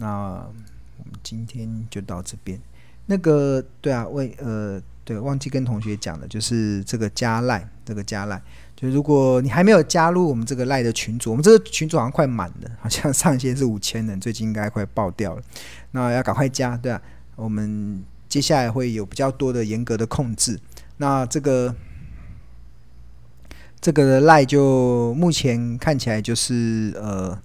[0.00, 0.46] 那
[0.96, 2.58] 我们今天就到这边。
[3.06, 8.40] 那个对啊，为呃对，忘记跟同学讲了，就是这个加赖，这个加赖，
[8.76, 15.42] 就如果你还没有加入我们这个赖的群组，我们这个群组好像快满了，好像上限是五千人，最近应该快爆掉了。
[15.90, 17.02] 那要赶快加，对啊，
[17.34, 20.60] 我们接下来会有比较多的严格的控制。
[20.98, 21.74] 那这个
[23.80, 27.36] 这个赖就目前看起来就是呃，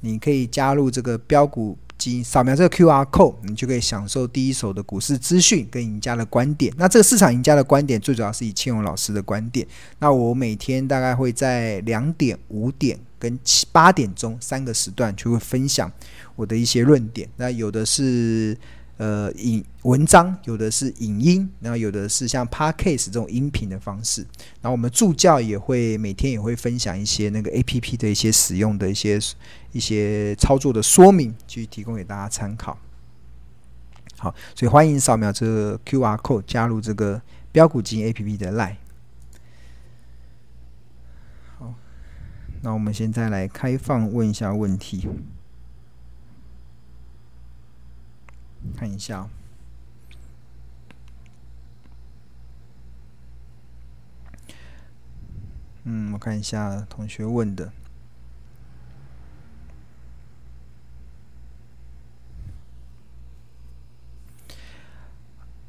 [0.00, 1.78] 你可以加入这个标股。
[1.98, 6.72] 即扫描这个 QR code，你就可以享受第一手的股市资讯跟赢家的观点。
[6.78, 9.66] 那这个市场赢家的观点，最主要是以庆荣老师的观点。
[9.98, 15.92] 那我每天大概会在两点、五点跟七八点钟三个时段，就会分享
[16.36, 17.28] 我的一些论点。
[17.36, 18.56] 那有的是。
[18.98, 24.22] 呃，影文章有的是影音，然后有的是像 Podcast 这种音频的方式。
[24.60, 29.16] 然后我们助教也会每天也会分享一些那个 APP 的一些使用的一些
[29.72, 32.78] 一些操作的说明，去提供给大家参考。
[34.18, 38.76] 好，所以欢迎扫描这个 QR code 加入这个标股基金 APP 的 Line。
[41.58, 41.74] 好，
[42.62, 45.08] 那我们现在来开放问一下问题。
[48.76, 49.28] 看一下，
[55.84, 57.72] 嗯，我看一下同学问的，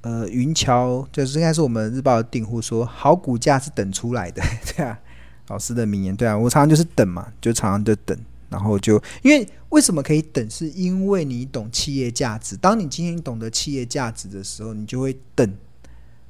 [0.01, 4.41] 呃，云桥就是应该是我们日报的订户说，好股价是等出来的，
[4.75, 4.99] 对啊，
[5.47, 8.17] 老师的名言，对啊，我常常就是等嘛，就常常就等。
[8.49, 10.49] 然后就因为为什么可以等？
[10.49, 12.57] 是因为你懂企业价值。
[12.57, 15.53] 当你今天懂得企业价值的时候，你就会等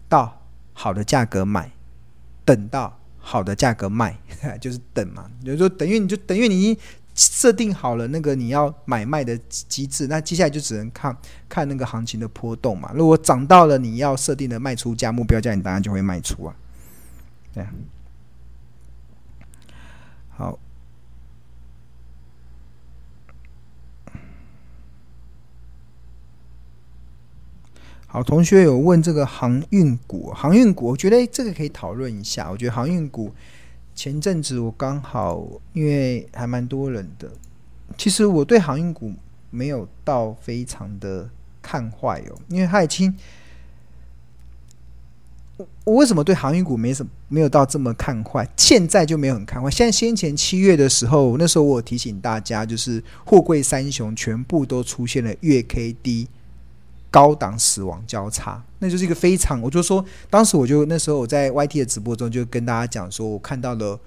[0.10, 0.42] 到
[0.74, 1.72] 好的价格买，
[2.44, 4.20] 等到好的价格卖，
[4.60, 5.32] 就是等嘛。
[5.42, 6.78] 比如说等于你就等于你
[7.20, 11.16] 设定好了那个你要买卖的机制，那接下来就只能看
[11.50, 12.92] 看那个行情的波动嘛。
[12.96, 16.56] 如果涨到了你要设定的卖出价目标价，你当然就会卖出啊。
[17.54, 17.70] 对啊，
[20.30, 20.58] 好。
[28.12, 32.50] 好，同学有问这个航运股，航运股，我觉得这个可以讨论一下。
[32.50, 33.32] 我觉得航运股
[34.00, 37.30] 前阵子我刚好因为还蛮多人的，
[37.98, 39.12] 其实我对航运股
[39.50, 41.30] 没有到非常的
[41.62, 43.14] 看坏哦，因为它已经，
[45.84, 48.48] 我为什么对航运股没什么没有到这么看坏？
[48.56, 49.70] 现在就没有很看坏。
[49.70, 56.30] 现在先前七月的时候，那时候我提醒大家，就是货柜三雄全部都出现了月 K D。
[57.12, 64.00] 高档死亡交叉，那就是一个非常，我就说，当时我就那时候我在 YT 的直播中就跟大家讲说，我看到了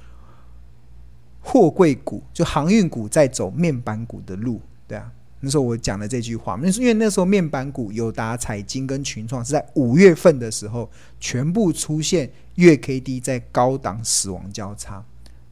[1.41, 10.89] 货柜股，就航运股在走面板股的路，对啊，那时候我讲了这句话，那是因为那时候面板股友达、彩晶跟群创是在五月份的时候
[11.19, 15.05] 全部出现月 K D 在高档死亡交叉，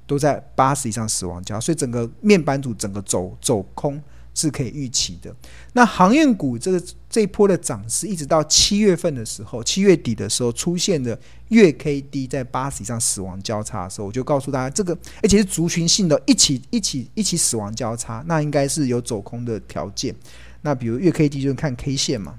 [0.06, 4.00] 都在八十以上死亡交叉，所以整个面板组整个走走空。
[4.40, 5.34] 是可以预期的。
[5.72, 11.18] 那航运股这个这一波的涨势，一直到七月份的时候，七月底的时候出现的
[11.48, 20.14] 月 K D 在八十以上死亡交叉的时候，我就告诉大家，这个而且是族群性的，一起一起一起死亡交叉，那应该是有走空的条件。
[20.62, 22.34] 那比如月 K D 就是看 K 线嘛，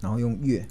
[0.00, 0.66] 然后用月，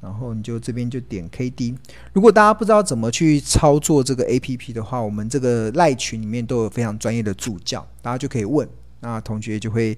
[0.00, 1.74] 然后你就这边就点 K D。
[2.12, 8.68] 如果大家不知道怎么去操作这个 A P P 的话，我们这个赖群里面都有非常专业的助教，大家就可以问。
[9.04, 9.96] 那同学就会，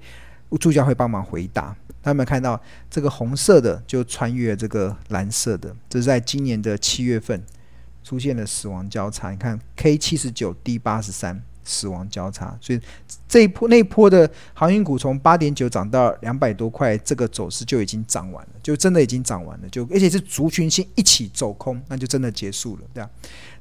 [0.59, 1.75] 助教会帮忙回答。
[2.03, 7.41] 他们看到这个红色的就穿越这个蓝色的，这是在今年的七月份
[8.05, 9.31] 出现了死亡交叉。
[9.31, 12.81] 你看 K 七十九 D 八十三死亡交叉，所以
[13.29, 23.11] 这一波那一波的航运股从八点九涨到两百多块，这个走势就已经涨完了，就真的已经涨完了，就而且是族群性一起走空，那就真的结束了，对吧？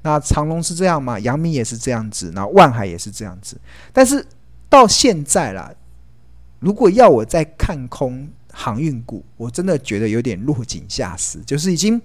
[0.03, 1.19] 那长荣是这样吗？
[1.19, 3.59] 阳明也是这样子，然后万海也是这样子，
[3.91, 4.23] 但是。
[4.75, 5.73] 到现在啦，
[6.59, 11.39] 如果要我再看空航运股，我真的觉得有点落井下石。
[11.39, 12.01] 就是已经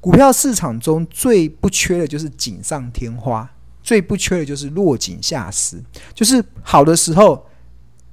[0.00, 3.48] 股票市场中最不缺的就是锦上添花，
[3.82, 5.82] 最不缺的就是落井下石。
[6.14, 7.46] 就是好的时候，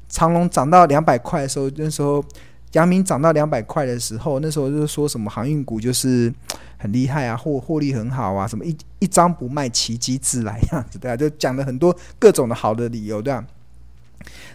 [0.07, 2.23] 长隆涨到两百块的时候，那时候
[2.73, 6.33] 阳明涨到两百块的时候，那时候就是说什么航运股就是
[6.77, 13.45] 很厉害啊，获获利很好啊，什么一一张不卖，奇迹自来样子，对啊，就讲了很多各种的好的理由，对吧？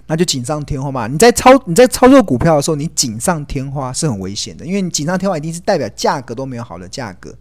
[0.07, 1.07] 那就锦上添花嘛！
[1.07, 7.35] 你在操你在操作股票的时候，你锦上添花是很危险的，因为你锦上添花一定是代表价格都没有好的价格。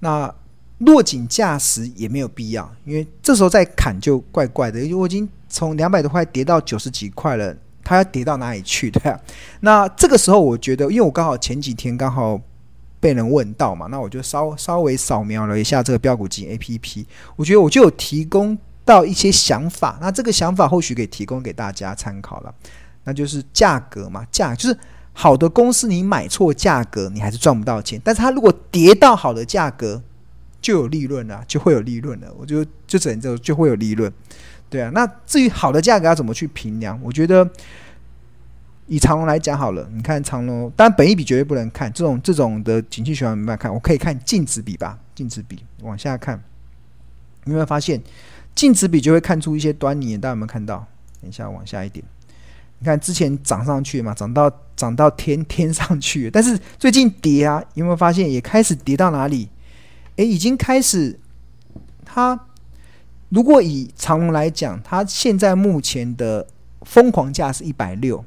[0.00, 0.32] 那
[0.78, 4.80] 落井下石也没有必要，因为这时候再砍就怪怪的。
[4.80, 7.54] 因为我已经从两百多块跌到九十几块了，
[7.84, 8.90] 它要跌到哪里去？
[8.90, 9.20] 对啊。
[9.60, 12.40] 那这个时候，我觉得，因为我刚好前几天刚好
[12.98, 17.04] 被人问到嘛，那我就稍稍微扫描了一下这个标股金 APP，
[17.36, 18.56] 我觉得我就有提供
[18.90, 19.96] 到一些想法。
[20.00, 22.52] 那这个想法或许可以提供给大家参考了，
[23.04, 24.76] 那就是价格嘛，价就是
[25.12, 28.00] 好的公司，你买错价格，你还是赚不到钱。
[28.02, 30.02] 但是它如果跌到好的价格，
[30.60, 32.26] 就有利润了，就会有利润了。
[32.36, 34.12] 我就就整就就会有利润。
[34.68, 36.98] 对啊，那至于好的价格要怎么去评量？
[37.02, 37.48] 我觉得
[38.86, 46.36] 以长龙来讲好了，你看长龙，当然本一笔绝对不能看，这种这种的景气循环没办法看，我可以看净值比吧，净值比往下看，
[47.44, 48.00] 你有没有发现
[48.60, 50.18] 净值比就会看出一些端倪？
[50.18, 50.86] 大家有没有看到？
[51.18, 52.04] 等一下往下一点，
[52.78, 59.48] 你看之前涨上去嘛，涨到涨到天天上去，但是最近跌啊，有没有发现也开始跌到哪里？
[60.16, 61.18] 诶，已经开始
[62.04, 62.38] 它。
[63.30, 66.46] 如果以长龙来讲，它现在目前的
[66.82, 68.22] 疯狂价是一百六，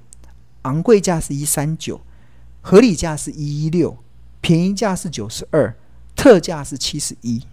[0.63, 2.01] 昂贵价是一三九，
[2.59, 3.95] 合理价是一一六，
[4.41, 5.75] 便宜价是九十二，
[6.15, 7.43] 特价是七十一。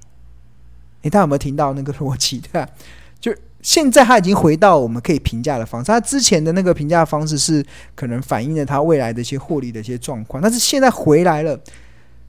[1.02, 2.38] 诶，大家有没有听到那个逻辑？
[2.38, 2.68] 对吧？
[3.20, 7.64] 就现在他已经回到我们可以评价的方式，他之前的那个评价方式是
[7.94, 11.58] 可能反映了他未来的一些获利的一些状况，但是现在回来了。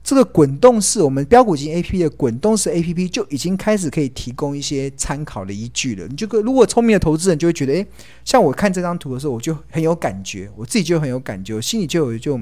[0.04, 6.04] 这个滚动式，我们标股金 A P P 的滚动式 A P P 就已经开始可以提供一些参考的依据了。
[6.08, 7.86] 你这个如果聪明的投资人就会觉得，诶，
[8.24, 12.36] 像我看这张图的时候，我就很有感觉，我自己就很有感觉，我心里就有就，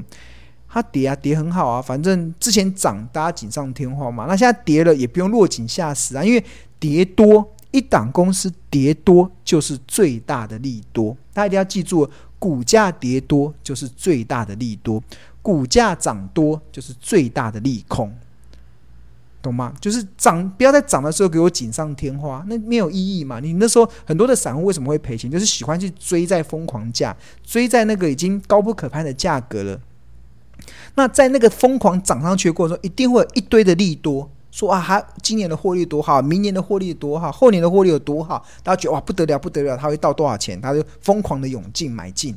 [0.73, 6.45] 它跌啊跌很好啊，反正之前涨大家锦上添花嘛，那现在跌了也不用落井下石啊，因为
[6.79, 12.09] 跌多一档公司跌多就是最大的利多，大家一定要记住，
[12.39, 15.03] 股价跌多就是最大的利多。
[15.43, 18.15] 股价涨多就是最大的利空，
[19.41, 19.75] 懂吗？
[19.81, 23.41] 就是涨，不要在涨的时候给我锦上添花，那没有意义嘛。
[23.41, 25.31] 你那时候很多的散户为什么会赔钱？
[25.31, 29.81] 就是喜欢去追在疯狂价，追在那个已经高不可攀的价格了。
[30.95, 40.61] 那在那个疯狂涨上去的过程中，一定会有一堆的利多，说啊，还今年的获利多好，明年的获利多好，后年的获利有多好，大家觉得哇不得了不得了，它会到多少钱？
[40.61, 42.37] 他就疯狂的涌进买进。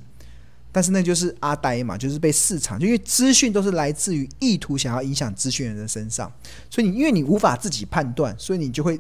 [0.76, 6.32] 但是那就是阿呆嘛，就是被市场，就因为资讯都是来自于意图想要影响资讯人的身上，
[6.68, 9.00] 所以你因为你无法自己判断，所以你就会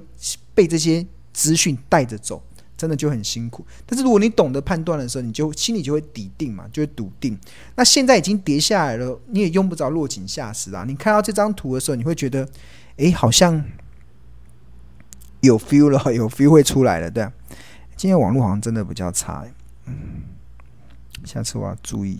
[0.54, 1.04] 被这些
[1.34, 2.40] 资讯带着走，
[2.84, 3.66] 真的就很辛苦。
[3.86, 7.40] 但是如果你懂得判断的时候，你就心里就会笃定嘛，就会笃定。
[7.78, 10.84] 那现在已经跌下来了，你也用不着落井下石啊。
[10.86, 12.46] 你看到这张图的时候，你会觉得，
[12.98, 13.64] 哎，好像
[15.40, 17.32] 有 feel 了，有 feel 会出来了，对啊。
[17.96, 19.46] 今天网络好像真的比较差，
[19.86, 19.94] 嗯。
[21.24, 22.20] 下次我要注意，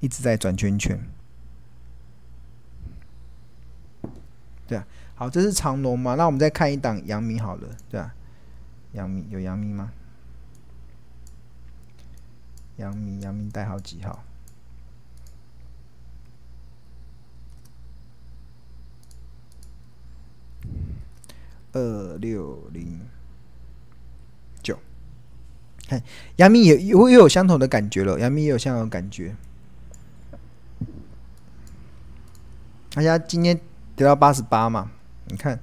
[0.00, 1.00] 一直在转圈圈。
[4.66, 4.84] 对啊，
[5.14, 6.16] 好，这是长龙嘛？
[6.16, 8.12] 那我们再看一档阳明好了，对啊，
[8.92, 9.92] 杨幂有杨幂吗？
[12.76, 14.24] 杨幂杨幂代号几号？
[21.72, 23.00] 二六零
[24.62, 24.78] 九。
[25.86, 26.02] 看，
[26.36, 28.18] 杨幂也又又有相同的感觉了。
[28.18, 29.36] 杨幂也有相同的感觉。
[32.92, 33.60] 大家今天
[33.94, 34.90] 跌到八十八嘛？
[35.26, 35.60] 你看，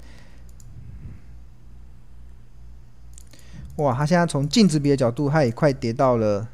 [3.77, 6.47] 哇，它现在从净值比的角度，它也快跌到了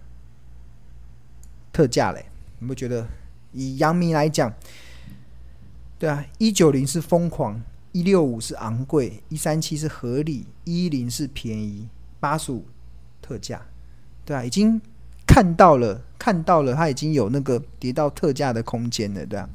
[1.74, 2.26] 特价嘞。
[2.60, 3.06] 你不觉得？
[3.52, 4.54] 以阳明来讲，
[6.00, 7.62] 对啊，一九零是疯狂，
[7.92, 11.88] 一六五是昂贵，一三七是合理，一一零是便宜，
[12.20, 12.66] 八十五。
[13.26, 13.62] 特价，
[14.26, 14.82] 对啊，已经
[15.26, 19.50] 看到了，看到了，它已经有那个跌到特价的空间了，对啊，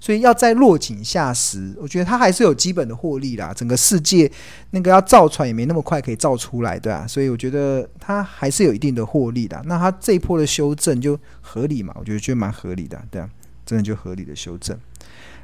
[0.00, 3.52] 所以要在落井下石，我觉得它还是有基本的获利啦。
[3.54, 4.30] 整个世界
[4.70, 9.62] 那个要造船也没那么快可以造出来，对啊，所以我觉得它还是有一定的获利的。
[9.66, 11.94] 那它这一波的修正就合理嘛？
[11.98, 13.28] 我觉得就蛮合理的，对啊，
[13.66, 14.78] 真的就合理的修正。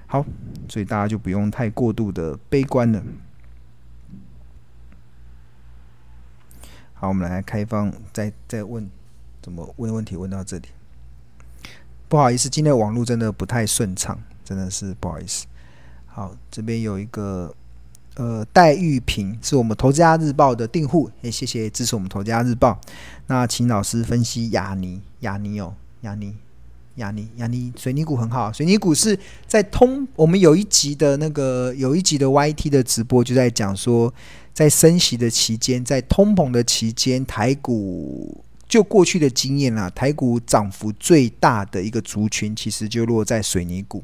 [0.07, 0.25] 好，
[0.69, 3.03] 所以大家就不用太过度的悲观了。
[6.95, 8.89] 好，我们来开放，再再问，
[9.43, 10.17] 怎么问问题？
[10.17, 10.69] 问到这里，
[12.09, 15.45] 不好意思，今天的网络真的不太顺畅，真的是不好意思。
[16.07, 17.53] 好，这边有一个
[18.15, 22.81] 呃戴玉平，是我们投资家日报的订户，也谢谢支持我们投资家日报。
[23.27, 26.35] 那请老师分析雅尼，雅尼哦，雅尼，
[26.95, 34.15] 雅尼，雅尼，水泥股很好，水泥股是在通，我们有一集的那个有一集的 YT 的直播就在讲说。
[34.57, 44.03] 在升息的期间，在通膨的期间，台股就过去的经验啦，台股涨幅最大的一个族群，其实就落在水泥股。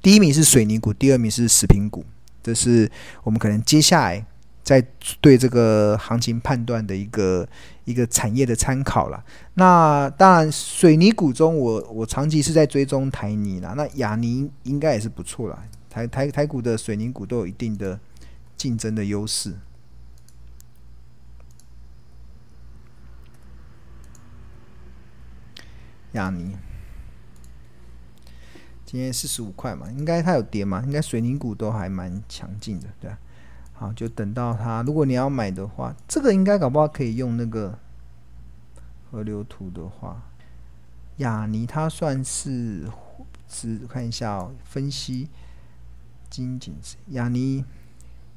[0.00, 2.04] 第一名是水泥股，第二名是食品股。
[2.42, 2.90] 这是
[3.24, 4.24] 我们可能接下来
[4.62, 4.80] 在
[5.20, 7.46] 对这个行情判断的一个
[7.84, 9.22] 一个产业的参考了。
[9.54, 15.62] 那当然，水泥股中我我长期是在追踪台泥啦，那亚泥应该也是不错啦。
[15.90, 17.98] 台台台股的水泥股都有一定的
[18.56, 19.54] 竞争的优势。
[26.12, 26.56] 亚泥
[28.90, 30.82] 今天四十五块嘛，应该它有跌嘛？
[30.86, 33.18] 应该水泥股都还蛮强劲的，对吧？
[33.74, 34.82] 好，就等到它。
[34.82, 37.78] 如果你要买的话，这个应该搞不好可以用那个
[39.10, 40.22] 河流图的话，
[41.18, 42.88] 雅尼它算是
[43.46, 45.28] 只看一下哦，分析
[46.30, 46.74] 金井，
[47.08, 47.66] 雅尼。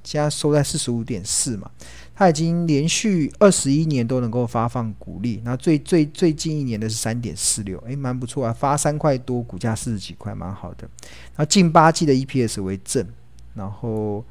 [0.03, 1.70] 现在收在四十五点四嘛，
[2.15, 10.89] 它已经连续二十一年都能够发放股利，那最最最近一年的是三点四六，诶，蛮不错啊，发三块多，股价四十几块，蛮好的。
[11.38, 13.05] 那近八季的 EPS 为正，
[13.53, 14.24] 然后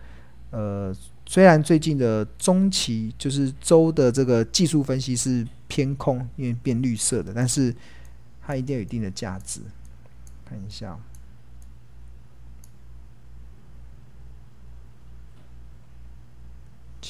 [0.51, 0.95] 呃，
[1.27, 7.75] 虽然最近的中期就是周的这个技术分析是偏空，因为变绿色的，但是
[8.41, 9.61] 它一定有一定的价值，
[10.45, 10.99] 看一下。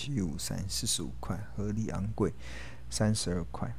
[0.01, 2.33] 七五三四十五块，合理昂贵，
[2.89, 3.71] 三十二块，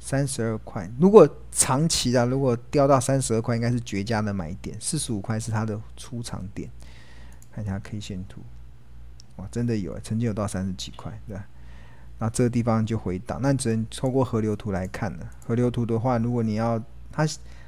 [0.00, 0.90] 三十二块。
[0.98, 4.76] 如果长期的，如果掉到三十二块，应该是绝佳的买点。
[4.80, 6.68] 四十五块是它的出场点，
[7.52, 8.40] 看一下 K 线图，
[9.36, 11.46] 哇，真的有，曾经有到三十几块，对吧？
[12.18, 15.30] 那这个地方就回档，那只能透过河流图来看了。
[15.46, 17.24] 河流图的话，如果你要它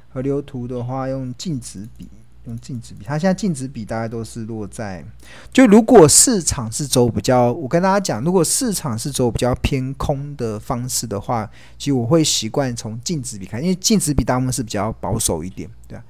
[0.09, 2.09] 河流图的话，用净值比。
[2.45, 5.03] 用净值比，它现在净值比大概都是落在，
[5.51, 16.03] 就如果市场是走比较，我跟大家讲，如果市场是走比较偏空的方式的话，其实我会习惯从净值比看，因为净值比大部分是比较保守一点，对吧？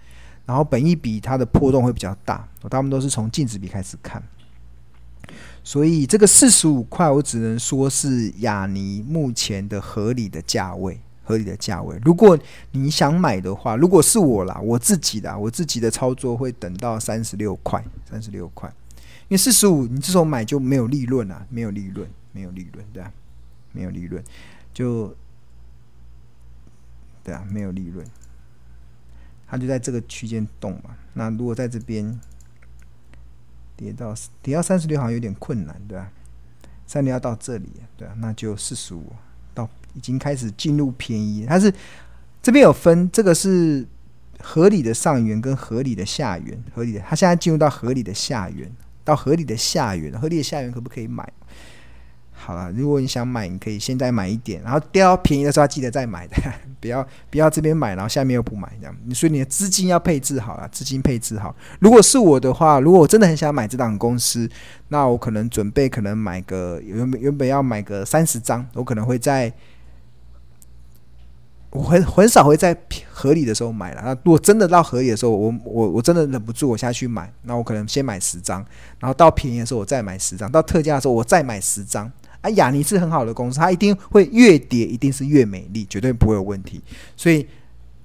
[0.45, 4.21] 然后本益比它的波动会比较大，我大部分都是从净值比开始看，
[5.63, 10.99] 所以这个四十五块，我只能说是亚尼目前的合理的价位。
[11.25, 12.37] 合理的价位，如果
[12.71, 18.71] 你想买的话，如果是我啦，我自己的，我自己的操作会等到三十六块，三十六块，
[19.27, 23.11] 因为四十五你这时候买就没有利润啊，没有利润，没有利润，对啊，
[23.71, 24.23] 没有利润，
[24.71, 25.15] 就
[27.23, 28.05] 对啊，没有利润，
[29.47, 30.95] 它就在这个区间动嘛。
[31.13, 32.19] 那如果在这边
[33.75, 34.13] 跌到
[34.43, 36.11] 跌到三十六，好像有点困难，对吧？
[36.85, 37.67] 三十六要到这里，
[37.97, 39.11] 对啊，那就四十五。
[39.95, 41.73] 已经开始进入便宜，它是
[42.43, 43.83] 这边有分，这个是
[44.39, 48.71] 合理的上缘跟合理的下缘，合理的，它现在进入到合理的下缘，
[49.03, 51.27] 到合理的下缘，合理的下缘可不可以买？
[52.37, 56.35] 好了，如果你想买，你可以现在买一点，然后掉便宜的时候记得再买的，
[56.81, 58.95] 不要不要这边买，然后下面又不买这样。
[59.15, 61.55] 所以你的资金要配置好了，资金配置好。
[61.79, 64.47] 如果是我的话，如果我真的很想买这档公司，
[64.89, 69.51] 那我可能准备可能买个原本原本要买个三十张，我可能会在。
[71.75, 72.75] 我很很少会在
[73.11, 74.01] 合理的时候买了。
[74.03, 78.65] 那如果真的到合理的时候，我我我真的忍不住，我下去买，那我可能先买十张，
[78.99, 82.09] 然后到便宜的时候我再买十张，到特价的时候我再买十张。
[82.39, 86.81] 啊，亚尼是很好的公司，它一定会越跌一定是越美丽，绝对不会有问题。
[87.17, 87.45] 所以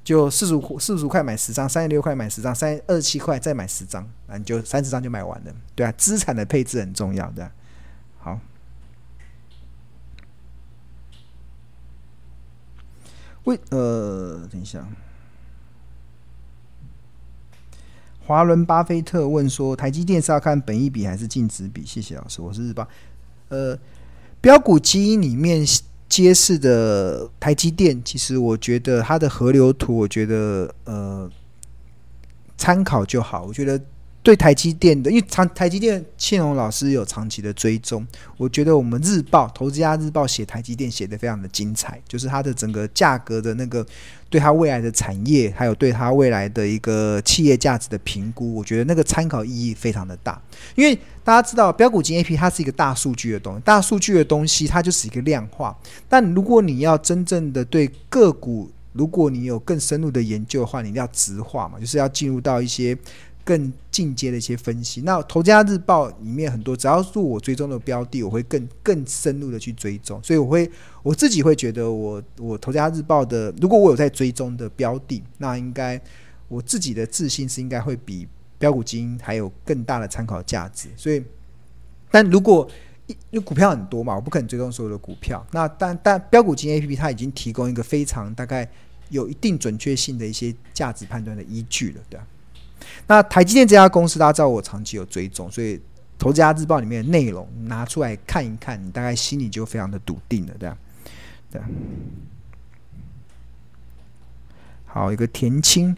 [0.02, 5.52] 就四十五四十块买十张，三十六块买十张，三二十七块再买十张，那你就三十张就买完了。
[5.74, 7.44] 对啊，资产的配置很重要的。
[7.44, 7.50] 好。
[13.44, 14.86] 为呃，等一下，
[18.26, 22.86] 华伦巴菲特问说：“台积电是要看本益比还是净值比？”谢谢老师，我是日报。
[23.48, 23.78] 呃，
[24.40, 25.64] 标股基因里面
[26.08, 31.30] 揭示的台积电，其实我觉得它的河流图，我觉得呃
[32.56, 33.44] 参考就好。
[33.44, 33.80] 我觉得。
[34.22, 43.84] 对台积电的，因为长台积电，庆荣老师有长期的追踪，我觉得我们日报投资家日报写台积电写的非常的精彩，就是它的整个价格的那个
[44.28, 50.38] 对它未来的产业，还有对它未来的一个企业价值的评估，我觉得那个参考意义非常的大。
[50.74, 55.74] 因为大家知道标股金 A P 它是一个大数据的东西，大数据的东西它就是一个量化，
[56.10, 62.94] 但如果你要真正的对个股，如果你有更深入的研究的话，你一定要直化嘛，就是要进入到一些。
[63.50, 70.70] 更进阶的一些分析，那《投资家日报》里面很多，只要是我追踪的标的，我会更更深入的去追踪，所以我会
[71.02, 76.00] 我自己会觉得我，我《投资家日报》的，如果我有在追踪的标的，那应该
[76.46, 80.88] 我自己的自信是应该会比标股金还有更大的参考价值。
[80.96, 81.20] 所以，
[82.08, 82.70] 但如果
[83.08, 88.70] 因为股票很多嘛，我不可能追踪所有的股票，那但但标股金 APP 它已经提供一个非常大概
[89.08, 92.24] 有一定准确性的一些价值判断的依据了，对吧？
[93.06, 95.80] 那台积电这家公司，大家知道我长期有追踪，所以
[96.18, 100.76] 投资家日报里面的内容拿出来看一看，你大概心里就非常的笃定了，对吧？
[101.50, 101.62] 对。
[104.86, 105.96] 好，一个田青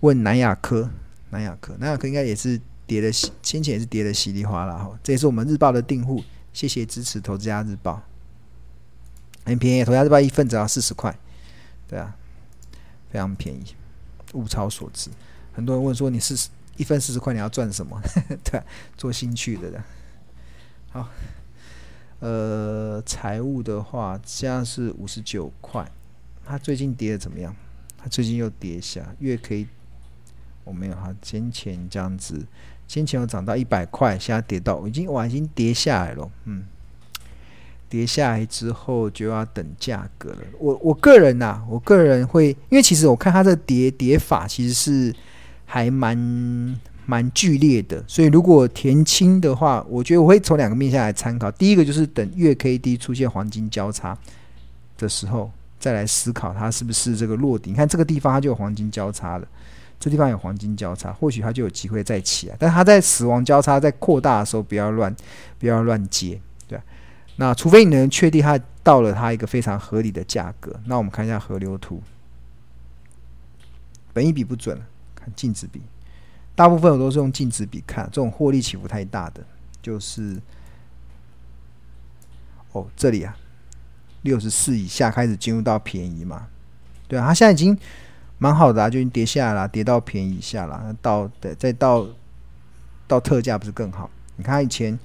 [0.00, 0.90] 问南亚科，
[1.30, 4.98] 南亚科，南亚科应该也是跌的，先前也是跌的稀里哗啦哈。
[5.02, 8.02] 这也是我们日报的订户，谢谢支持投资家日报，
[9.44, 11.14] 很便宜，投资家日报一份只要四十块，
[11.86, 12.16] 对啊，
[13.10, 13.62] 非常便宜，
[14.32, 15.10] 物超所值。
[15.52, 18.00] 很多人问说，你四十一分四十块，你要赚什么？
[18.44, 18.60] 对、
[18.96, 19.82] 做兴趣的。
[20.90, 21.08] 好，
[22.20, 25.90] 呃，财务的话，现在是五十九块，
[26.44, 27.54] 它最近跌的怎么样？
[27.98, 29.66] 它最近又跌下，月 K
[30.64, 32.44] 我没有哈，先前这样子，
[32.88, 36.64] 先前有涨到一百块，现在跌到已经哇，已经跌下来了，嗯，
[37.88, 40.38] 跌下来之后就要等价格了。
[40.58, 45.14] 我我个人呐、我个人会，因为其实我看它这跌跌法其实是
[45.72, 51.50] 还蛮蛮剧烈的，所以如果填轻的话，我觉得我会从两个面向来参考。
[51.52, 54.18] 第一个就是等月 K D 出现黄金交叉
[54.98, 55.50] 的时候。
[55.80, 57.70] 再来思考它是不是这个落底？
[57.70, 59.48] 你看这个地方它就有黄金交叉了，
[59.98, 62.54] 这地方有黄金交叉，或许它就有机会再起来。
[62.56, 65.12] 但它在死亡交叉在扩大的时候，不要乱，
[65.58, 66.78] 不要乱接，对。
[67.34, 72.00] 那除非你能确定它到了它一个非常合理的价格，那我们看一下河流图，
[74.12, 74.80] 本一比不准，
[75.22, 75.80] 看净值比，
[76.54, 79.42] 大部分我都是用净值比看，这种获利起伏太大的，
[79.80, 80.40] 就是
[82.72, 83.36] 哦这里啊。
[84.22, 86.46] 六十四以下开始进入到便宜嘛？
[87.08, 87.76] 对啊，它现在已经
[88.38, 92.06] 蛮好的啊，就已经跌下来了，跌到便宜以下了，到对，再到
[93.08, 94.08] 到特价不是更好？
[94.36, 94.96] 你看以前，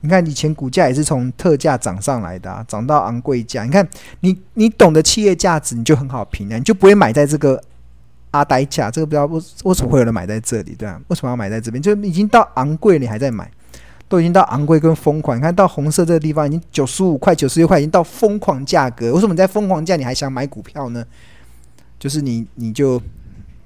[0.00, 3.64] 你看以前股价也是从特价涨上来的，啊，涨到昂贵价。
[3.64, 3.88] 你看
[4.20, 7.58] 你你懂得企业价值，你就很好评啊，你就不会买在这个
[8.30, 8.90] 阿呆价。
[8.90, 10.74] 这个不知道为为什么会有人买在这里？
[10.74, 11.82] 对啊，为什么要买在这边？
[11.82, 13.50] 就已经到昂贵，你还在买？
[14.08, 19.12] 都已经到昂贵跟疯狂，你看到红色这个地方已经九十五块、九十六块，已经到疯狂价格。
[19.12, 21.04] 为什么你在疯狂价你还想买股票呢？
[21.98, 23.02] 就是你你就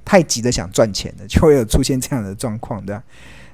[0.05, 3.03] 太急着想赚钱了，就会有出现这样的状况，对吧？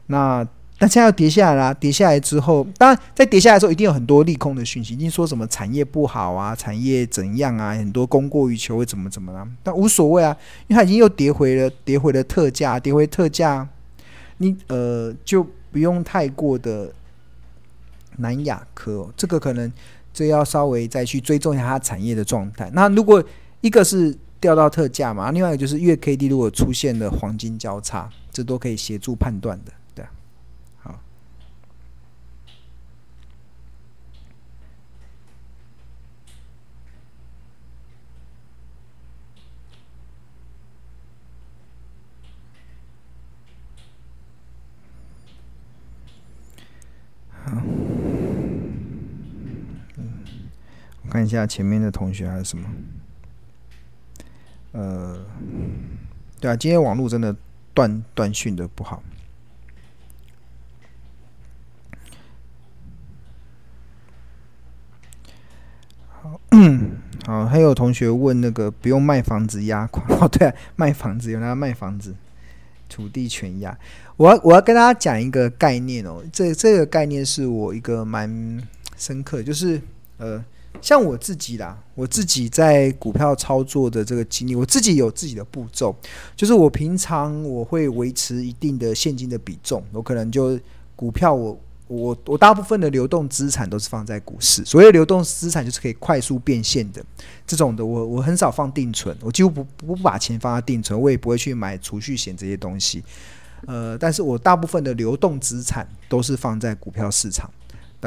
[0.07, 0.46] 那
[0.78, 9.46] 那现在要跌下来啦，跌下来之后，当然在跌下来的时候，一定有很多利空的讯息，一定说什么产业不好啊，产业怎样啊，很多供过于求会怎么怎么啦。
[9.62, 10.36] 但无所谓啊，
[10.66, 13.68] 因为它已经又跌回了，跌回了特价，跌回特价，
[14.38, 15.46] 你呃就。
[15.72, 16.90] 不用太过的
[18.16, 19.70] 南亚科，这个可能
[20.10, 22.70] 这要稍微再去追踪一下它产业的状态。
[22.72, 23.22] 那如果
[23.60, 29.72] 一个是掉到特价嘛，另外一个就是月 K D 如果出现了黄金交叉，这都可以协助判断的。
[51.16, 52.68] 看一下前面的同学还有什么？
[54.72, 55.24] 呃，
[56.38, 57.35] 对啊，今天网络真的
[57.72, 59.02] 断断讯的不好。
[66.20, 66.38] 好，
[67.24, 70.29] 好，还有同学问那个不用卖房子押款哦？
[70.29, 72.14] 对啊，卖房子有人要卖房子，
[72.90, 73.79] 土地全押。
[74.18, 78.62] 我要我要跟大家讲一个概念哦，这这个概念是我一个蛮
[78.98, 79.81] 深刻，就是
[80.18, 80.44] 呃。
[80.80, 85.94] 像我自己啦，我自己在股票操作的这个经历，我自己有自己的步骤，
[86.36, 90.58] 就是我平常我会维持一定的现金的比重，我可能就
[90.94, 91.58] 股票我
[91.88, 97.04] 我我大部分的流动资产都是放在股市，所谓流动资产就是可以快速变现的
[97.46, 103.02] 这种的，我我很少放定存，我几乎不不把钱放在定存，我也不会去买储蓄险这些东西，
[103.66, 107.50] 呃，但是我大部分的流动资产都是放在股票市场。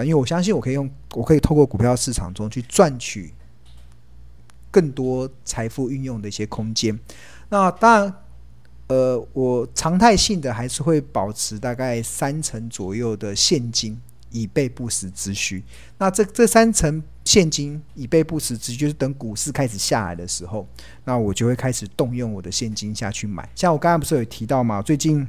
[0.06, 3.34] 因为我相信我可以用，我可以透过股票市场中去赚取
[4.72, 6.98] 更多财富运用的一些空间。
[7.50, 8.14] 那当然，
[8.88, 14.00] 呃，我常态性的还是会保持大概三成左右的现金，
[14.32, 15.64] 以备不时之需。
[15.98, 20.68] 那这这三成现金以备不时之需，就是等股市开始下来的时候，
[21.06, 23.48] 那我就会开始动用我的现金下去买。
[23.56, 24.82] 像我刚才不是有提到吗？
[24.82, 25.28] 最近。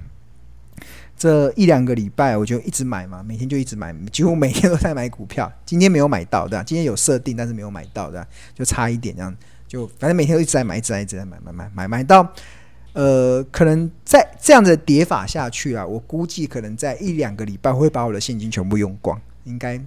[1.21, 5.53] 这一两个礼拜，我就一直买嘛，每天就一直买，几乎每天都在买股票。
[5.67, 9.37] 今天没有买到的，今天有设定，但是没有买到的，就差一点这样。
[9.69, 12.27] 就反正每天都一直在买，一直在一直在买买买买买到，
[12.95, 19.79] 呃，可能在这样的跌法下去啊，我估计可能在一两个礼拜会把我的现金全部用光，应该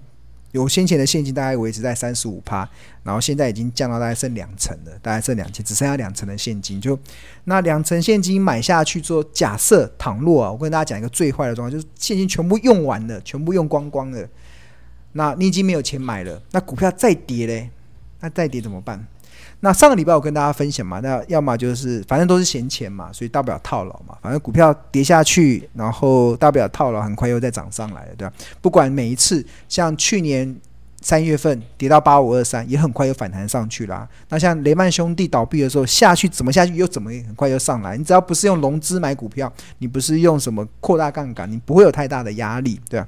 [0.54, 2.58] 有先前的现金大概维持在三十五趴，
[3.04, 6.80] 然后现在已经降到大概剩两成了，大概剩两千，只剩下两成的现金。
[6.80, 6.98] 就
[7.46, 14.30] 那两成现金买下去之后，假设倘若啊，我跟大家讲一个最坏的状况，就是现金全部用完了，全部用光光了，
[15.14, 17.72] 那你已经没有钱买了，那股票再跌嘞，
[18.20, 19.06] 那再跌怎么办？
[19.66, 24.14] 那上个礼拜我跟大家分享嘛，那要么就是反正都是闲钱嘛，所以大不了套牢嘛。
[24.22, 28.34] 反正股票跌下去，然后大不了套牢，很快又再涨上来了，对吧？
[28.62, 30.54] 不管每一次，像去年
[31.00, 34.06] 三月份跌到八五二三，也很快又反弹上去啦。
[34.28, 37.96] 那像雷曼兄弟倒闭的时候，下去怎么下去又怎么很快又上来？
[37.96, 43.08] 你只要不是用融资买股票，你不是用什么扩大杠杆，你不会有太大的压力，对吧？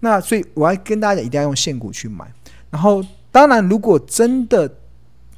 [0.00, 2.26] 那所以我要跟大家，一定要用现股去买。
[2.68, 4.68] 然后，当然如果真的。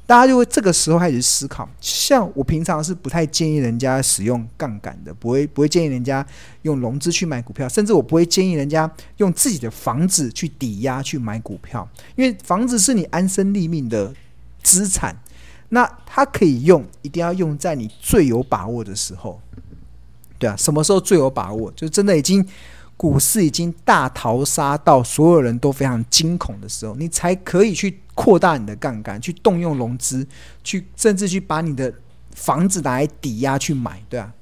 [0.07, 6.25] 大家就会这个时候开始思考，像我平常是不太建议人家使用杠杆的，不会不会建议人家
[6.61, 14.13] 用融资去买股票，甚至我不会建议人家用自己的房子去抵押去买股票，因为房子是你安身立命的
[14.63, 15.13] 资产，
[15.69, 19.41] 那它可以用，一定要用在你最有把握的时候，
[20.39, 21.69] 对啊，什么时候最有把握？
[21.75, 22.47] 就真的已经。
[22.97, 30.27] 股市已经大逃杀到所有人都非常惊恐的时候，你才可以去扩大你的杠杆，去动用融资，
[30.63, 31.93] 去甚至去把你的
[32.33, 34.33] 房子拿来抵押去买，对啊，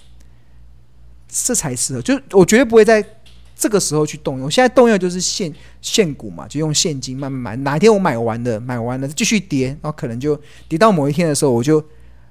[1.27, 2.01] 这才适合。
[2.01, 3.05] 就我绝对不会在
[3.57, 4.49] 这个时候去动用。
[4.49, 7.55] 现在动用就是现现股嘛，就用现金慢慢买。
[7.57, 10.39] 哪一天我买完了，买完了继续跌，然后可能就
[10.69, 11.83] 跌到某一天的时候，我就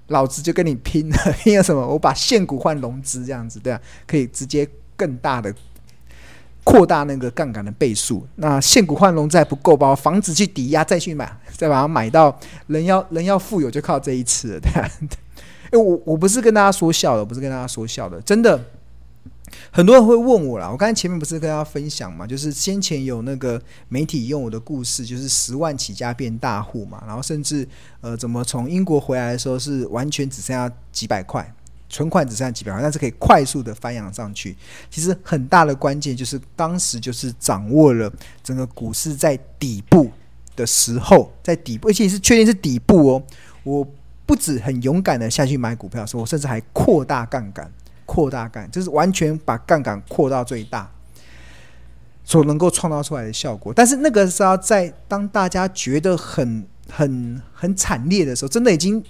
[0.07, 1.87] 老子就跟你拼了， 拼了什么？
[1.87, 5.55] 我把现股换融资，这样子对啊，可以直接更大的。
[6.65, 12.37] 扩大那个杠杆的倍数，那现股换融资还不够，把房子去抵押再去买， 再把它买到
[12.69, 14.91] 人要人要富有就靠这一次了，对吧？
[15.71, 18.59] 哎，我我不是跟大家说笑的，不是跟大家说笑的，真的，
[19.71, 20.71] 很多人会问我啦。
[20.71, 27.69] 我刚才前面不是跟大家分享嘛，就是先前有那个媒体用我的故事，就是十万起家变大户嘛，然后甚至
[28.01, 31.53] 呃，怎么从英国回来的时候是完全只剩下几百块。
[31.95, 34.57] 存款只剩下几百万，但是可以快速的翻扬上去。
[34.91, 40.11] 其实很大的关键就是当时就是掌握了整个股市在底部
[40.57, 43.23] 的时候，在底部，而且是确定是底部哦。
[43.63, 43.87] 我
[44.27, 47.71] 不止很勇敢的下去买股票的时候，我甚至还扩大杠杆，
[48.05, 50.91] 扩大杠，就是完全把杠杆扩到最大，
[52.25, 53.73] 所能够创造出来的效果。
[53.73, 59.01] 但是那个时候，在当大家觉得很很很惨烈的时候，真的已经。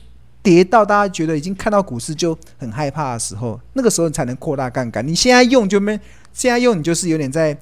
[0.44, 5.04] 跌到大家觉得已经看到股市就很害怕的时候，那个时候你才能扩大杠杆。
[5.04, 5.98] 你现在用就没，
[6.32, 7.56] 现在用你就是有点在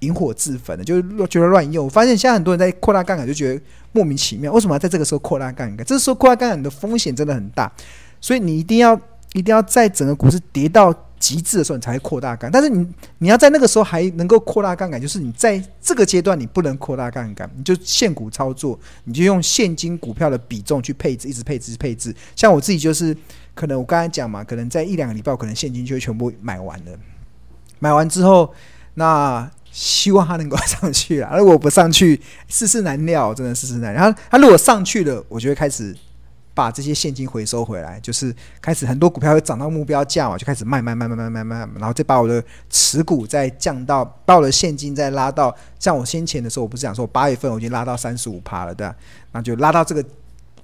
[0.00, 1.84] 引火自焚的，就是觉得乱用。
[1.84, 3.60] 我发现现在很多人在扩大杠杆，就觉得
[3.92, 5.86] 莫名其妙，为什么要在这个时候扩大杠杆？
[5.86, 7.70] 这时候扩大杠杆的风险真的很大，
[8.20, 8.98] 所以你一定要
[9.34, 10.92] 一定要在整个股市跌到。
[11.22, 12.52] 极致的时候，你才会扩大杠杆。
[12.52, 12.84] 但是你
[13.18, 22.12] 你要在那个时候还能够扩大杠杆，就是你在这个阶段你不能扩大杠杆，你就现股操作，你就用现金股票的比重去配置，一直配置配置。
[22.34, 23.16] 像我自己就是，
[23.54, 26.92] 可能我刚才讲嘛，可能在一两个礼拜，可能现金就会全部买完了。
[27.78, 28.52] 买完之后，
[28.94, 31.36] 那希望它能够上去啊。
[31.38, 34.02] 如果不上去，世事难料，真的世事难料。
[34.02, 35.96] 然后它如果上去了，我就会开始。
[36.54, 48.94] 把这些现金回收回来，就是开始很多股票会涨到目标价嘛，就开始卖卖卖卖卖卖卖，然后再把我的持股再降到，把我的现金再拉到，像我先前的时候，我不是讲说八月份我已经拉到三十五趴了，对吧？
[49.32, 50.04] 那就拉到这个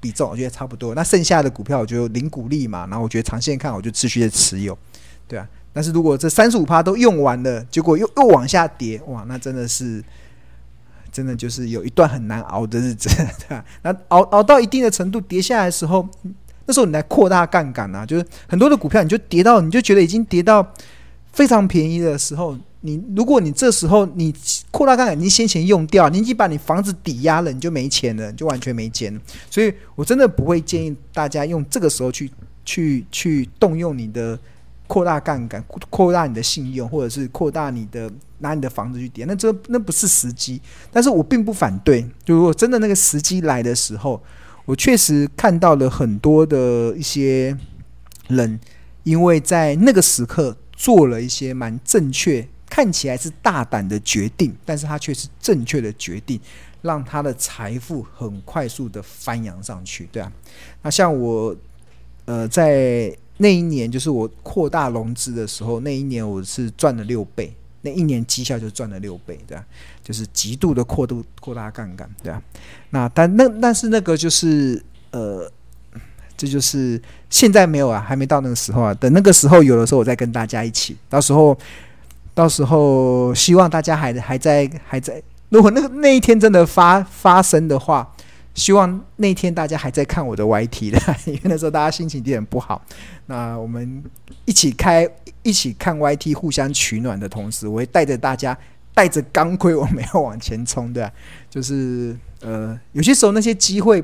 [0.01, 0.95] 比重，我觉得差不多。
[0.95, 4.77] 那剩下的股票我就零股利嘛，然后我觉得长线看我就持续的持有，
[5.27, 5.49] 对啊。
[5.73, 10.05] 但是如果这三十五趴都用完了，结果又又往下跌，哇，那真的是。
[11.19, 13.09] 真的就是有一段很难熬的日子，
[13.43, 13.65] 对吧？
[13.83, 16.09] 那熬熬到一定的程度，跌下来的时候，
[16.67, 20.65] 那时候你来扩大杠杆啊，就是很多的股票你就跌到，你就觉得已经跌到
[21.33, 24.33] 非常便宜的时候，你如果你这时候你
[24.71, 29.21] 扩大杠杆，你先前用掉，你已经把你房子抵押了，你就没钱了，你就完全没钱。
[29.51, 32.31] 所以我真的不会建议大家用这个时候去
[32.65, 34.39] 去去动用你的。
[34.89, 40.61] 扩大杠杆，扩大你的信用，或者是扩大你的拿你的房子去抵押，那这那不是时机。
[40.91, 44.21] 但是我并不反对，就如果真的那个时机来的时候，
[44.65, 47.55] 我确实看到了很多的一些
[48.29, 48.59] 人，
[49.03, 56.41] 因为在那个时刻做了一些蛮正确，看起来是大胆的决定，但是他却是正确的决定，
[56.81, 60.33] 让他的财富很快速的翻扬上去，对啊。
[60.81, 61.55] 那像我，
[62.25, 63.15] 呃，在。
[63.39, 69.65] 那一年就是我扩大融资的时候，那一年我是赚了六倍，那一年绩效就赚了六倍，对吧？
[70.03, 72.43] 就是极度的扩度扩大杠杆，对吧？
[72.91, 75.51] 那但那但是那个就是呃，
[76.37, 78.93] 这就是现在没有啊，还没到那个时候啊。
[78.95, 80.97] 等那个时候有的时候，我再跟大家一起。
[81.09, 81.57] 到时候，
[82.35, 88.13] 到时候希望大家还还在还在如果那个那一天真的发发生的话，
[88.59, 90.99] 希望那天大家还在看我的 YT 的，
[91.31, 92.85] 因为那时候大家心情有点不好。
[93.27, 94.03] 那我们
[94.45, 95.09] 一起开
[95.43, 98.59] 一起看 YT，互相取暖的同时，我会带着大家
[98.93, 101.13] 带着钢盔，我们要往前冲，对吧？
[101.49, 104.03] 就是呃，有些时候那些机会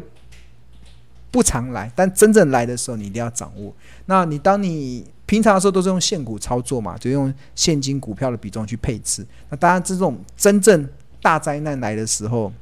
[1.33, 3.75] 不常来，但真正来的时候，你一定要掌握。
[4.07, 9.27] 那你当你平常的时候都是用现股操作嘛，就用现金股票的比重去配置。
[9.51, 10.88] 那当然，这种真正
[11.21, 12.53] 大灾难来的时候。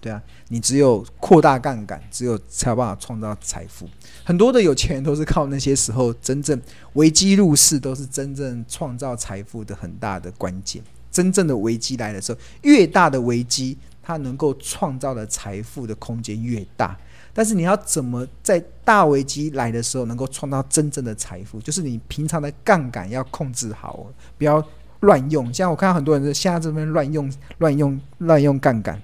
[0.00, 3.88] 对啊，你只有扩大杠杆，只有才有办法创造财富。
[4.24, 6.60] 很多的有钱人都是靠那些时候真正
[6.94, 10.82] 危机入市，都是真正创造财富的很大的关键。
[11.10, 16.96] 真正的危机来的时候，越大的危机，它能够创造的财富的空间越大。
[17.32, 21.60] 但是你要怎么在大危机来的时候能够创造真正的财富？
[21.60, 24.06] 就是你平常的杠杆要控制好，
[24.36, 24.62] 不要
[25.00, 25.52] 乱用。
[25.52, 29.00] 像我看到很多人是现在这边乱用、乱用、乱用杠杆。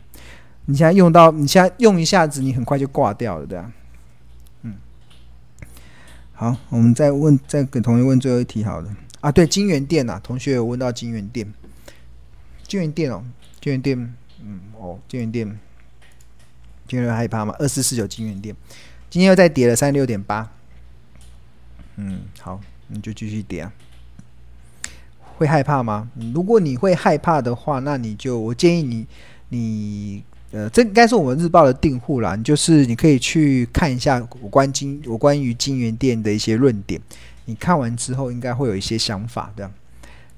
[0.67, 3.73] 你现在用到，你现在用一下子，你很快就挂掉了，对啊。
[4.63, 4.77] 嗯，
[6.33, 8.97] 好，我们再问，再给同学问最后一题，好了。
[9.21, 11.53] 啊，对，金源店呐，同学有问到金源店，
[12.63, 13.25] 金源店哦，
[13.61, 15.59] 金源店，嗯，哦，金源店，
[16.87, 17.55] 今天害怕吗？
[17.59, 18.55] 二四四九金源店，
[19.11, 20.49] 今天又再跌了三十六点八，
[21.97, 23.73] 嗯，好，你就继续跌啊。
[25.37, 26.09] 会害怕吗？
[26.33, 29.07] 如果你会害怕的话，那你就我建议你，
[29.49, 30.25] 你。
[30.53, 37.01] 呃，这应该是我们日报的订户啦，就是你可以去看一下有关金有关于金元店的一些论点，
[37.47, 39.71] 你看完之后应该会有一些想法的。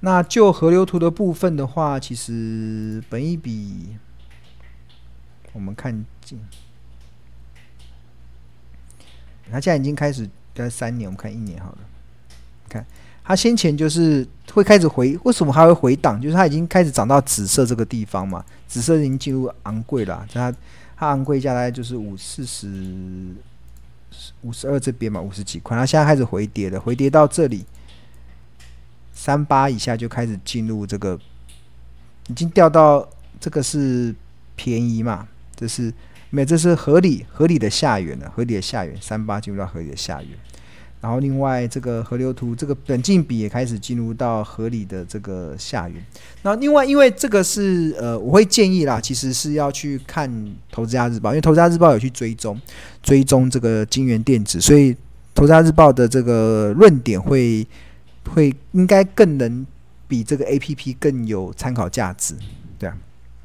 [0.01, 3.97] 那就河流图的部分的话，其实本一比
[5.53, 6.39] 我们看进，
[9.51, 11.79] 它现在已经开始在三年，我们看一年好了，
[12.69, 12.87] 看。
[13.27, 16.21] 它先前就是会开始回，为什么还会回档？
[16.21, 20.55] 就是它已经开始涨到紫色这个地方嘛，紫色已经进入昂贵了，它
[20.95, 22.69] 它昂贵价大概就是五四十
[24.43, 27.65] 五十二这边嘛，五十几块，它现在开始回跌了，回跌到这里
[29.15, 31.19] 三八以下就开始进入这个，
[32.29, 33.09] 已经掉到
[33.41, 34.15] 这个是
[34.55, 35.91] 便宜嘛，这是
[36.29, 40.31] 没，这是合理合理的下缘了，合理的下缘三八进入到合理的下缘。
[41.05, 46.03] 然后，另外这个河流图，这个本金比也开始进入到合理的这个下缘。
[46.41, 50.27] 那另外，因为这个是呃，我会建议啦，其实是要去看
[50.73, 52.59] 《投资家日报》，因为《投资家日报》有去追踪
[53.03, 54.95] 追踪这个京元电子，所以
[55.35, 57.67] 《投资家日报》的这个论点会
[58.31, 59.67] 会应该更能
[60.09, 62.35] 比这个 APP 更有参考价值，
[62.79, 62.97] 对啊。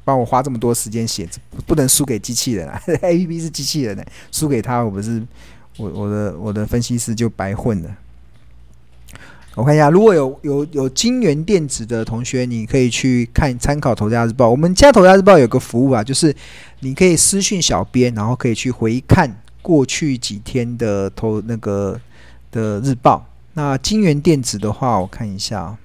[0.02, 1.28] 帮我花这么多时间写，
[1.66, 5.22] 不能输给机器人啊！APP 是机器人呢，输给他我不是。
[5.80, 7.96] 我我的我的分析师就白混了。
[9.54, 14.46] 我看一下，如果有有有金元电子的同学，你可以去看参考《投家日报》。
[14.50, 16.34] 我们家《投家日报》有个服务啊，就是
[16.80, 22.00] 你可以私讯小编，然后可以去回看过去几天的投那个
[22.52, 23.26] 的日报。
[23.54, 25.76] 那金元电子的话，我看一下，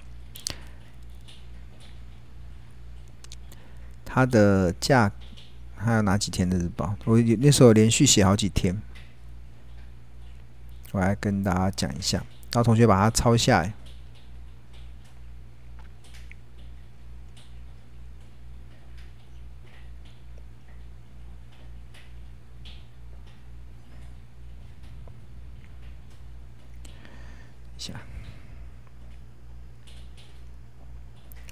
[4.04, 5.10] 它的价
[5.74, 6.94] 还有哪几天的日报？
[7.04, 8.80] 我那时候连续写好几天。
[10.96, 12.16] 我来跟大家讲一下，
[12.52, 13.74] 然后同学把它抄下来。
[27.76, 28.00] 一下，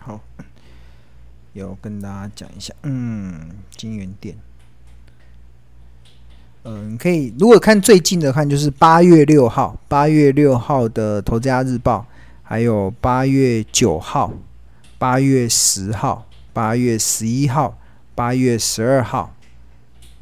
[0.01, 0.19] 好，
[1.53, 4.39] 有跟大家讲一下，嗯，金元电。
[6.65, 12.07] 嗯、可以如果看最近的看，就是八月六号，八月六号的《投资家日报》，
[12.43, 14.33] 还有八月九号、
[14.99, 17.79] 八月十号、八月十一号、
[18.15, 19.35] 八月十二号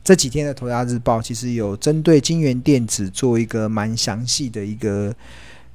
[0.03, 5.15] 这几天的《投资家日报》，其实有针对金元电子做一个蛮详细的一个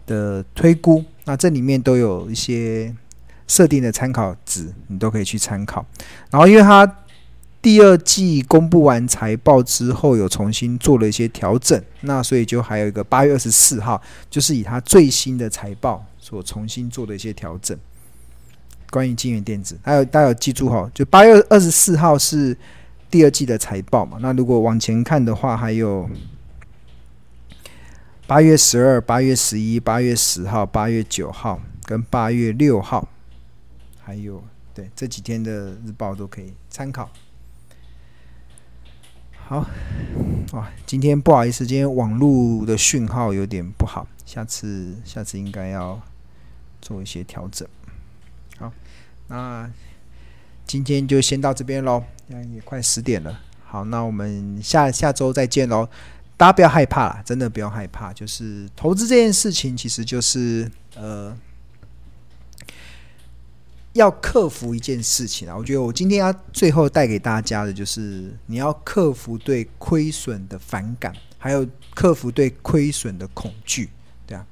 [0.06, 1.04] 的推估。
[1.24, 2.94] 那这里面都有一些
[3.48, 5.86] 设定的参考值，你都可以去参考。
[6.30, 6.86] 然后，因为它
[7.68, 17.78] 第二季公布完财报之后，有重新做了一些调整，那所以就还有一个八月二十四号，就是以它最新的财报所重新做的一些调整。
[18.90, 22.56] 关于金源电子，还有大家记住哈，就八月二十四号是
[23.12, 24.18] 第二季的财报嘛？
[24.22, 26.10] 那如果往前看的话，还有
[28.26, 33.10] 八月十二、八月十一、八月十号、八月九号跟八月六号，
[34.00, 34.42] 还有
[34.74, 37.10] 对这几天的日报都可以参考。
[39.50, 39.66] 好，
[40.52, 46.02] 哇，今天不好意思，今天网络的讯号有点不好，下次下次应该要
[46.82, 47.66] 做一些调整。
[48.58, 48.74] 好，
[49.28, 49.72] 那
[50.66, 52.04] 今天就先到这边喽，
[52.54, 53.40] 也快十点了。
[53.64, 55.88] 好，那我们下下周再见喽。
[56.36, 58.12] 大家不要害怕啦，真的不要害怕。
[58.12, 61.34] 就是投资这件事情，其实就是呃，
[63.98, 65.56] 要克服一件事情啊。
[65.56, 73.90] 我觉得我今天要最后带给大家的，就是你要克服对亏损的反感，还有克服对亏损的恐惧，
[74.26, 74.46] 对啊。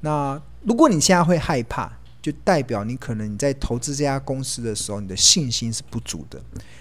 [0.00, 1.90] 那如果你现在会害怕，
[2.22, 6.38] 就代表你可能你在投资这家公司的时候，你的信心是不足的。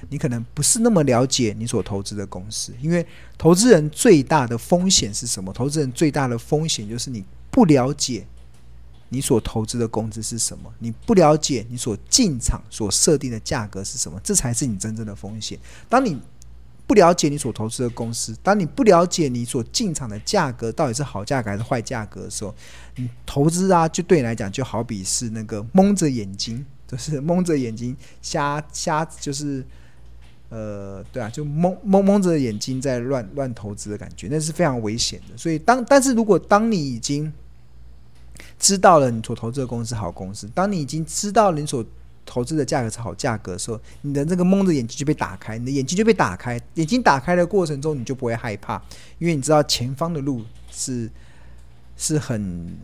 [0.09, 3.05] 你可能不是那么了解你所投资的公司，因为
[3.37, 5.53] 投资人最大的风险是什么？
[5.53, 8.27] 投资人最大的风险就是你不了解
[9.09, 15.57] 你所投资的公司是什么，你不了解你所进场所设定的价格是什么，这才是你真正的风险。
[15.89, 16.19] 当你
[16.85, 22.53] 不了解你所投资的公司，当你不了解你所进场的价格到底是好价格还是坏价格的时候，
[22.95, 29.63] 你投资啊，就对你来讲就好比是那个蒙着眼睛，就是蒙着眼睛瞎瞎，就是
[30.49, 35.37] 呃，对啊，就蒙蒙蒙着眼睛在乱乱投资的感觉，那是非常危险的。
[35.37, 37.31] 所以当但是如果当你已经
[38.57, 41.83] 知道了你所投资的公司好公司，当你已经知道你所
[42.25, 48.79] 投资的价格是好价格的时候，你的这个蒙着眼睛就被打开，你的眼睛就被打开，眼睛打开的过程中，你就不会害怕，
[49.17, 51.09] 因为你知道前方的路是
[51.97, 52.77] 是很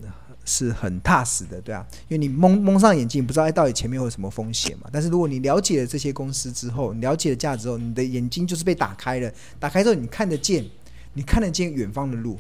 [0.46, 4.90] 是很踏实的，对啊，因为你蒙蒙上眼睛，不知道哎到底前面有什么风险嘛。
[4.92, 10.66] 但是如果你了解了这些公司之后，你了解了价值之后，你的眼睛就是被打开了，打开之后你看得见，
[11.14, 12.40] 你看得见远方的路，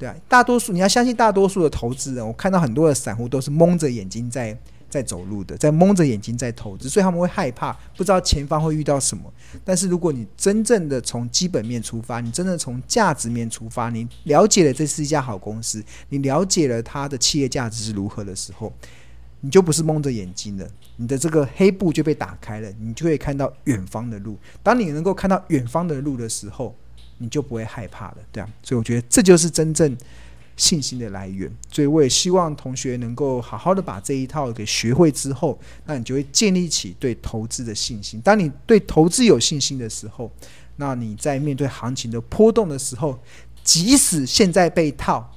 [0.00, 4.58] 对啊，大多数你要相信大多数的投资人，我看到很多的散户都是蒙着眼睛在。
[4.90, 9.22] 在走路的，在蒙着眼睛在投资，所以他们会害怕，不知道前方会遇到什么。
[9.64, 18.72] 但是如果你真正的从基本面出发，你真的从价值面出发，你了解了这是一家好公司，你了解了它的企业价值是如何的时候，
[19.42, 24.36] 你就不是蒙着眼睛的，你的这个黑布就被打开了，你就会看到远方的路。
[24.60, 26.74] 当你能够看到远方的路的时候，
[27.20, 28.48] 你就不会害怕了，对啊。
[28.62, 29.96] 所以我觉得这就是真正。
[30.56, 38.20] 信心的来源，所以我也希望同学能够好好的把这一套给学会之后，那你就会建立起对投资的信心。
[38.20, 40.30] 当你对投资有信心的时候，
[40.76, 43.18] 那你在面对行情的波动的时候，
[43.64, 45.32] 即使现在被套，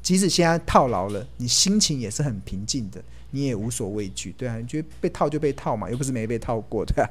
[0.00, 7.10] 即使现在套牢了，你心情也是很平静的，你也无所畏惧，对啊，你觉得被套就被套嘛，又不是没被套过，对啊，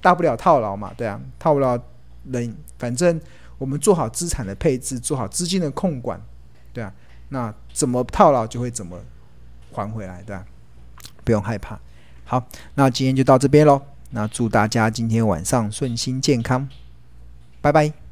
[0.00, 1.78] 大不了套牢嘛，对啊，套不了
[2.30, 3.20] 人，反正
[3.58, 6.20] 我们做好资产的配置，做好资金的控管。
[6.72, 6.92] 对啊，
[7.30, 8.98] 那怎么套牢就会怎么
[9.72, 10.44] 还回来，对吧？
[11.24, 11.78] 不用害怕。
[12.24, 13.80] 好，那今天就到这边喽。
[14.10, 16.68] 那祝大家今天晚上顺心健康，
[17.60, 18.05] 拜拜。